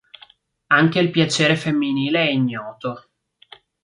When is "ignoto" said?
2.31-3.11